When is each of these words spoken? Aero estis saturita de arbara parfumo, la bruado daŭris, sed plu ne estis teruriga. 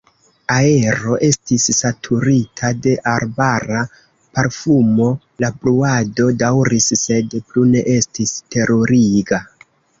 Aero 0.53 1.17
estis 1.27 1.67
saturita 1.79 2.71
de 2.85 2.95
arbara 3.11 3.83
parfumo, 4.39 5.11
la 5.45 5.53
bruado 5.61 6.29
daŭris, 6.43 6.91
sed 7.05 7.39
plu 7.47 7.71
ne 7.77 7.87
estis 8.01 8.37
teruriga. 8.57 9.45